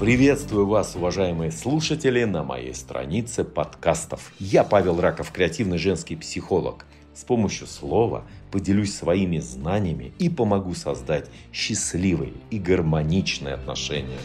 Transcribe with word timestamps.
Приветствую 0.00 0.66
вас, 0.66 0.96
уважаемые 0.96 1.52
слушатели, 1.52 2.24
на 2.24 2.42
моей 2.42 2.72
странице 2.72 3.44
подкастов. 3.44 4.32
Я 4.38 4.64
Павел 4.64 4.98
Раков, 4.98 5.30
креативный 5.30 5.76
женский 5.76 6.16
психолог. 6.16 6.86
С 7.12 7.22
помощью 7.22 7.66
слова 7.66 8.24
поделюсь 8.50 8.94
своими 8.94 9.40
знаниями 9.40 10.14
и 10.18 10.30
помогу 10.30 10.72
создать 10.72 11.28
счастливые 11.52 12.32
и 12.48 12.58
гармоничные 12.58 13.52
отношения. 13.52 14.16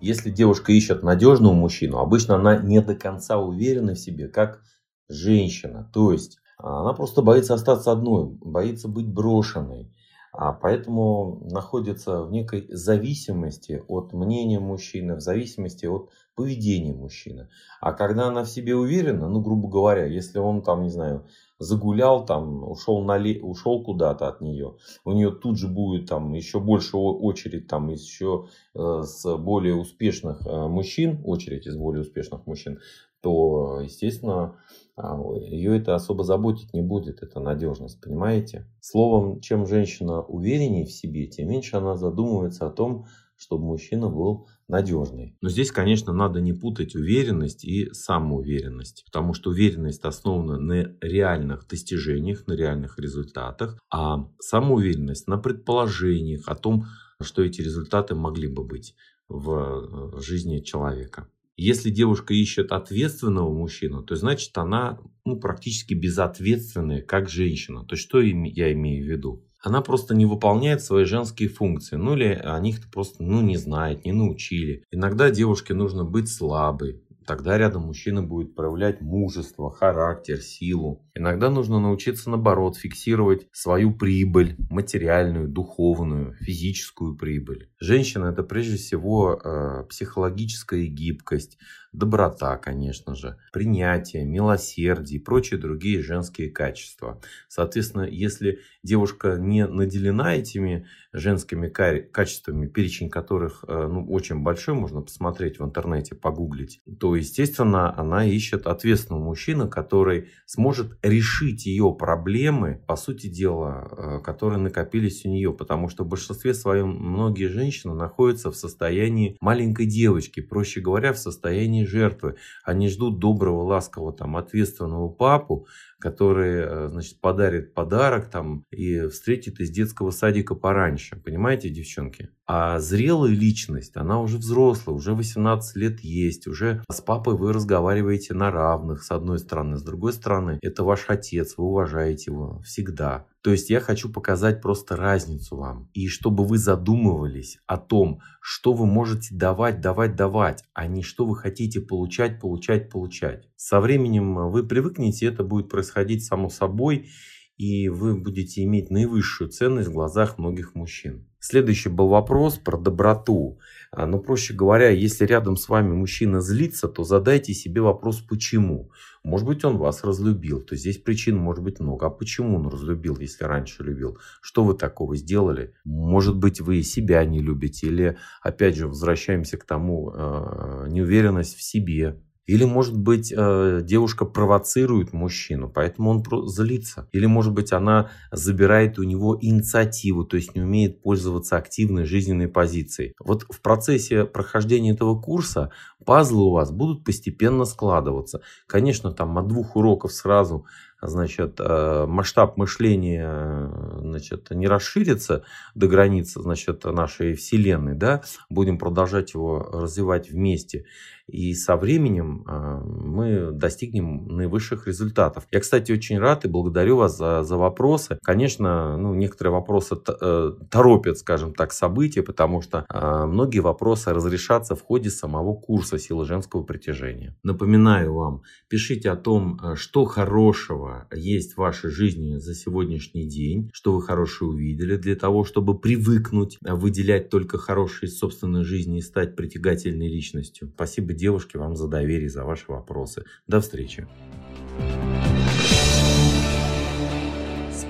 Если 0.00 0.28
девушка 0.28 0.72
ищет 0.72 1.04
надежного 1.04 1.52
мужчину, 1.52 1.98
обычно 1.98 2.34
она 2.34 2.56
не 2.56 2.80
до 2.80 2.96
конца 2.96 3.38
уверена 3.38 3.94
в 3.94 4.00
себе, 4.00 4.26
как 4.26 4.62
женщина. 5.08 5.88
То 5.94 6.10
есть 6.10 6.38
она 6.58 6.92
просто 6.92 7.22
боится 7.22 7.54
остаться 7.54 7.92
одной, 7.92 8.26
боится 8.26 8.88
быть 8.88 9.06
брошенной. 9.06 9.92
А 10.32 10.54
поэтому 10.54 11.40
находится 11.50 12.22
в 12.22 12.32
некой 12.32 12.66
зависимости 12.70 13.84
от 13.86 14.14
мнения 14.14 14.60
мужчины, 14.60 15.16
в 15.16 15.20
зависимости 15.20 15.84
от 15.84 16.10
поведения 16.34 16.94
мужчины. 16.94 17.48
А 17.80 17.92
когда 17.92 18.28
она 18.28 18.44
в 18.44 18.48
себе 18.48 18.74
уверена, 18.74 19.28
ну, 19.28 19.40
грубо 19.40 19.68
говоря, 19.68 20.06
если 20.06 20.38
он 20.38 20.62
там, 20.62 20.82
не 20.82 20.90
знаю, 20.90 21.26
загулял, 21.58 22.24
там, 22.24 22.68
ушел, 22.68 23.02
на 23.02 23.16
ушел 23.42 23.84
куда-то 23.84 24.28
от 24.28 24.40
нее, 24.40 24.76
у 25.04 25.12
нее 25.12 25.30
тут 25.30 25.58
же 25.58 25.68
будет 25.68 26.08
там 26.08 26.32
еще 26.32 26.60
больше 26.60 26.96
очередь 26.96 27.68
там 27.68 27.88
еще 27.88 28.46
э, 28.74 29.02
с 29.04 29.36
более 29.36 29.74
успешных 29.74 30.46
э, 30.46 30.66
мужчин, 30.68 31.20
очередь 31.24 31.66
из 31.66 31.76
более 31.76 32.02
успешных 32.02 32.46
мужчин, 32.46 32.80
то, 33.20 33.80
естественно, 33.80 34.56
а, 34.96 35.16
ее 35.36 35.78
это 35.78 35.94
особо 35.94 36.24
заботить 36.24 36.74
не 36.74 36.82
будет, 36.82 37.22
это 37.22 37.40
надежность, 37.40 38.00
понимаете? 38.00 38.66
Словом, 38.80 39.40
чем 39.40 39.66
женщина 39.66 40.22
увереннее 40.22 40.84
в 40.84 40.92
себе, 40.92 41.26
тем 41.28 41.48
меньше 41.48 41.76
она 41.76 41.96
задумывается 41.96 42.66
о 42.66 42.70
том, 42.70 43.06
чтобы 43.42 43.64
мужчина 43.64 44.08
был 44.08 44.48
надежный. 44.68 45.36
Но 45.40 45.48
здесь, 45.48 45.72
конечно, 45.72 46.12
надо 46.12 46.40
не 46.40 46.52
путать 46.52 46.94
уверенность 46.94 47.64
и 47.64 47.92
самоуверенность, 47.92 49.04
потому 49.04 49.34
что 49.34 49.50
уверенность 49.50 50.04
основана 50.04 50.58
на 50.58 50.94
реальных 51.00 51.66
достижениях, 51.66 52.46
на 52.46 52.52
реальных 52.52 52.98
результатах, 52.98 53.78
а 53.90 54.28
самоуверенность 54.38 55.26
на 55.26 55.38
предположениях 55.38 56.46
о 56.46 56.54
том, 56.54 56.84
что 57.20 57.42
эти 57.42 57.60
результаты 57.60 58.14
могли 58.14 58.46
бы 58.46 58.64
быть 58.64 58.94
в 59.28 60.16
э, 60.16 60.20
жизни 60.22 60.60
человека. 60.60 61.28
Если 61.56 61.90
девушка 61.90 62.32
ищет 62.32 62.72
ответственного 62.72 63.52
мужчину, 63.52 64.02
то 64.02 64.16
значит 64.16 64.56
она 64.56 64.98
ну, 65.24 65.38
практически 65.38 65.94
безответственная, 65.94 67.02
как 67.02 67.28
женщина. 67.28 67.84
То 67.84 67.94
есть 67.94 68.04
что 68.04 68.20
я 68.20 68.72
имею 68.72 69.04
в 69.04 69.08
виду? 69.08 69.44
Она 69.62 69.80
просто 69.80 70.14
не 70.14 70.26
выполняет 70.26 70.82
свои 70.82 71.04
женские 71.04 71.48
функции. 71.48 71.96
Ну 71.96 72.14
или 72.14 72.40
о 72.42 72.58
них 72.60 72.80
просто 72.90 73.22
ну, 73.22 73.40
не 73.40 73.56
знает, 73.56 74.04
не 74.04 74.12
научили. 74.12 74.84
Иногда 74.90 75.30
девушке 75.30 75.72
нужно 75.72 76.04
быть 76.04 76.28
слабой, 76.28 77.02
Тогда 77.26 77.56
рядом 77.56 77.82
мужчина 77.82 78.22
будет 78.22 78.54
проявлять 78.54 79.00
мужество, 79.00 79.70
характер, 79.70 80.40
силу. 80.40 81.04
Иногда 81.14 81.50
нужно 81.50 81.78
научиться, 81.78 82.30
наоборот, 82.30 82.76
фиксировать 82.76 83.46
свою 83.52 83.92
прибыль, 83.92 84.56
материальную, 84.70 85.48
духовную, 85.48 86.34
физическую 86.40 87.16
прибыль. 87.16 87.68
Женщина– 87.78 88.26
это 88.32 88.42
прежде 88.42 88.76
всего 88.76 89.34
э, 89.34 89.84
психологическая 89.88 90.86
гибкость, 90.86 91.58
доброта, 91.92 92.56
конечно 92.56 93.14
же, 93.14 93.36
принятие, 93.52 94.24
милосердие 94.24 95.20
и 95.20 95.22
прочие 95.22 95.60
другие 95.60 96.02
женские 96.02 96.50
качества. 96.50 97.20
Соответственно, 97.48 98.02
если 98.02 98.60
девушка 98.82 99.36
не 99.38 99.66
наделена 99.66 100.34
этими 100.34 100.86
женскими 101.12 101.68
качествами, 101.68 102.66
перечень 102.66 103.10
которых 103.10 103.64
э, 103.68 103.86
ну, 103.86 104.06
очень 104.10 104.40
большой, 104.42 104.74
можно 104.74 105.02
посмотреть 105.02 105.58
в 105.58 105.64
интернете, 105.64 106.14
погуглить, 106.14 106.80
то, 106.98 107.14
естественно, 107.14 107.96
она 107.98 108.24
ищет 108.24 108.66
ответственного 108.66 109.22
мужчину, 109.22 109.68
который 109.68 110.30
сможет 110.46 110.98
решить 111.02 111.66
ее 111.66 111.94
проблемы, 111.98 112.82
по 112.86 112.96
сути 112.96 113.26
дела, 113.26 113.88
э, 113.90 114.20
которые 114.24 114.58
накопились 114.58 115.24
у 115.26 115.28
нее. 115.28 115.52
Потому 115.52 115.88
что 115.88 116.04
в 116.04 116.08
большинстве 116.08 116.54
своем 116.54 116.88
многие 116.88 117.48
женщины 117.48 117.94
находятся 117.94 118.50
в 118.50 118.56
состоянии 118.56 119.36
маленькой 119.40 119.86
девочки, 119.86 120.40
проще 120.40 120.80
говоря, 120.80 121.12
в 121.12 121.18
состоянии 121.18 121.81
жертвы. 121.86 122.36
Они 122.64 122.88
ждут 122.88 123.18
доброго, 123.18 123.62
ласкового, 123.62 124.12
там, 124.12 124.36
ответственного 124.36 125.08
папу, 125.08 125.66
который, 126.02 126.54
э, 126.56 126.88
значит, 126.88 127.20
подарит 127.20 127.74
подарок 127.74 128.28
там 128.28 128.64
и 128.72 129.06
встретит 129.06 129.60
из 129.60 129.70
детского 129.70 130.10
садика 130.10 130.56
пораньше. 130.56 131.14
Понимаете, 131.16 131.70
девчонки? 131.70 132.28
А 132.44 132.80
зрелая 132.80 133.30
личность, 133.30 133.96
она 133.96 134.20
уже 134.20 134.38
взрослая, 134.38 134.96
уже 134.96 135.14
18 135.14 135.76
лет 135.76 136.00
есть, 136.00 136.48
уже 136.48 136.82
с 136.90 137.00
папой 137.00 137.36
вы 137.36 137.52
разговариваете 137.52 138.34
на 138.34 138.50
равных, 138.50 139.04
с 139.04 139.12
одной 139.12 139.38
стороны. 139.38 139.78
С 139.78 139.82
другой 139.82 140.12
стороны, 140.12 140.58
это 140.60 140.82
ваш 140.82 141.04
отец, 141.06 141.54
вы 141.56 141.66
уважаете 141.66 142.32
его 142.32 142.60
всегда. 142.62 143.26
То 143.42 143.50
есть 143.50 143.70
я 143.70 143.80
хочу 143.80 144.10
показать 144.10 144.62
просто 144.62 144.96
разницу 144.96 145.56
вам. 145.56 145.88
И 145.94 146.08
чтобы 146.08 146.44
вы 146.44 146.58
задумывались 146.58 147.58
о 147.66 147.76
том, 147.76 148.20
что 148.40 148.72
вы 148.72 148.86
можете 148.86 149.34
давать, 149.34 149.80
давать, 149.80 150.14
давать, 150.14 150.64
а 150.74 150.86
не 150.86 151.02
что 151.02 151.26
вы 151.26 151.36
хотите 151.36 151.80
получать, 151.80 152.40
получать, 152.40 152.88
получать. 152.88 153.48
Со 153.56 153.80
временем 153.80 154.50
вы 154.50 154.64
привыкнете, 154.64 155.26
это 155.26 155.42
будет 155.42 155.68
происходить 155.68 155.91
само 156.24 156.48
собой, 156.48 157.10
и 157.56 157.88
вы 157.88 158.16
будете 158.16 158.64
иметь 158.64 158.90
наивысшую 158.90 159.50
ценность 159.50 159.88
в 159.88 159.92
глазах 159.92 160.38
многих 160.38 160.74
мужчин. 160.74 161.26
Следующий 161.38 161.88
был 161.88 162.08
вопрос 162.08 162.56
про 162.56 162.78
доброту. 162.78 163.58
А, 163.90 164.06
ну, 164.06 164.20
проще 164.20 164.54
говоря, 164.54 164.90
если 164.90 165.26
рядом 165.26 165.56
с 165.56 165.68
вами 165.68 165.92
мужчина 165.92 166.40
злится, 166.40 166.88
то 166.88 167.02
задайте 167.02 167.52
себе 167.52 167.80
вопрос 167.80 168.20
«почему?». 168.20 168.90
Может 169.24 169.46
быть, 169.46 169.64
он 169.64 169.76
вас 169.76 170.02
разлюбил. 170.04 170.60
То 170.60 170.74
есть 170.74 170.82
здесь 170.82 170.98
причин 170.98 171.36
может 171.36 171.62
быть 171.62 171.78
много. 171.78 172.06
А 172.06 172.10
почему 172.10 172.56
он 172.56 172.68
разлюбил, 172.68 173.16
если 173.18 173.44
раньше 173.44 173.82
любил? 173.82 174.18
Что 174.40 174.64
вы 174.64 174.74
такого 174.74 175.16
сделали? 175.16 175.74
Может 175.84 176.36
быть, 176.36 176.60
вы 176.60 176.82
себя 176.82 177.24
не 177.24 177.40
любите. 177.40 177.88
Или, 177.88 178.18
опять 178.40 178.76
же, 178.76 178.88
возвращаемся 178.88 179.58
к 179.58 179.64
тому, 179.64 180.12
э, 180.12 180.86
неуверенность 180.90 181.56
в 181.56 181.62
себе. 181.62 182.20
Или, 182.46 182.64
может 182.64 182.98
быть, 182.98 183.32
э, 183.34 183.80
девушка 183.84 184.24
провоцирует 184.24 185.12
мужчину, 185.12 185.70
поэтому 185.70 186.10
он 186.10 186.48
злится. 186.48 187.08
Или, 187.12 187.26
может 187.26 187.52
быть, 187.52 187.72
она 187.72 188.10
забирает 188.32 188.98
у 188.98 189.04
него 189.04 189.38
инициативу, 189.40 190.24
то 190.24 190.36
есть 190.36 190.54
не 190.54 190.62
умеет 190.62 191.02
пользоваться 191.02 191.56
активной 191.56 192.04
жизненной 192.04 192.48
позицией. 192.48 193.14
Вот 193.20 193.44
в 193.48 193.60
процессе 193.62 194.24
прохождения 194.24 194.92
этого 194.92 195.20
курса 195.20 195.70
пазлы 196.04 196.44
у 196.44 196.50
вас 196.50 196.72
будут 196.72 197.04
постепенно 197.04 197.64
складываться. 197.64 198.40
Конечно, 198.66 199.12
там 199.12 199.38
от 199.38 199.46
двух 199.46 199.76
уроков 199.76 200.12
сразу 200.12 200.66
значит, 201.02 201.56
э, 201.58 202.06
масштаб 202.06 202.56
мышления 202.56 203.70
значит, 203.98 204.50
не 204.50 204.68
расширится 204.68 205.44
до 205.74 205.88
границы 205.88 206.40
значит, 206.40 206.84
нашей 206.84 207.34
Вселенной, 207.34 207.94
да, 207.94 208.22
будем 208.48 208.78
продолжать 208.78 209.34
его 209.34 209.58
развивать 209.72 210.30
вместе. 210.30 210.84
И 211.28 211.54
со 211.54 211.76
временем 211.76 212.44
э, 212.46 212.80
мы 212.84 213.50
достигнем 213.52 214.26
наивысших 214.28 214.86
результатов. 214.86 215.46
Я, 215.50 215.60
кстати, 215.60 215.92
очень 215.92 216.18
рад 216.18 216.44
и 216.44 216.48
благодарю 216.48 216.96
вас 216.96 217.16
за, 217.16 217.42
за 217.42 217.56
вопросы. 217.56 218.18
Конечно, 218.22 218.96
ну, 218.96 219.14
некоторые 219.14 219.52
вопросы 219.52 219.96
э, 219.96 220.52
торопят, 220.70 221.18
скажем 221.18 221.54
так, 221.54 221.72
события, 221.72 222.22
потому 222.22 222.60
что 222.60 222.84
многие 222.90 223.60
вопросы 223.60 224.12
разрешатся 224.12 224.74
в 224.74 224.82
ходе 224.82 225.10
самого 225.10 225.54
курса 225.54 225.98
силы 225.98 226.24
женского 226.24 226.62
притяжения. 226.62 227.36
Напоминаю 227.42 228.14
вам, 228.14 228.42
пишите 228.68 229.10
о 229.10 229.16
том, 229.16 229.58
что 229.76 230.04
хорошего 230.04 230.91
есть 231.12 231.54
в 231.54 231.58
вашей 231.58 231.90
жизни 231.90 232.36
за 232.36 232.54
сегодняшний 232.54 233.26
день, 233.26 233.70
что 233.72 233.94
вы 233.94 234.02
хорошее 234.02 234.50
увидели, 234.50 234.96
для 234.96 235.16
того, 235.16 235.44
чтобы 235.44 235.78
привыкнуть 235.78 236.58
выделять 236.60 237.28
только 237.28 237.58
хорошие 237.58 238.08
из 238.08 238.18
собственной 238.18 238.64
жизни 238.64 238.98
и 238.98 239.02
стать 239.02 239.36
притягательной 239.36 240.08
личностью. 240.08 240.70
Спасибо, 240.74 241.12
девушке, 241.12 241.58
вам 241.58 241.76
за 241.76 241.88
доверие, 241.88 242.28
за 242.28 242.44
ваши 242.44 242.64
вопросы. 242.68 243.24
До 243.46 243.60
встречи. 243.60 244.06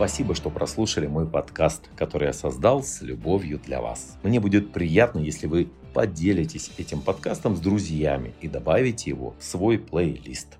Спасибо, 0.00 0.34
что 0.34 0.48
прослушали 0.48 1.06
мой 1.06 1.26
подкаст, 1.26 1.90
который 1.94 2.28
я 2.28 2.32
создал 2.32 2.82
с 2.82 3.02
любовью 3.02 3.60
для 3.62 3.82
вас. 3.82 4.16
Мне 4.22 4.40
будет 4.40 4.72
приятно, 4.72 5.18
если 5.18 5.46
вы 5.46 5.68
поделитесь 5.92 6.70
этим 6.78 7.02
подкастом 7.02 7.54
с 7.54 7.60
друзьями 7.60 8.32
и 8.40 8.48
добавите 8.48 9.10
его 9.10 9.34
в 9.38 9.44
свой 9.44 9.78
плейлист. 9.78 10.59